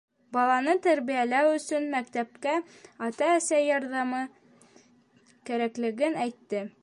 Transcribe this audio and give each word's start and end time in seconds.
Баланы 0.35 0.73
тәрбиәләү 0.85 1.51
өсөн, 1.57 1.85
мәктәпкә 1.91 2.55
ата-әсә 3.09 3.61
ярҙамы 3.67 4.25
кәрәклеген 5.51 6.21
әйтте. 6.27 6.67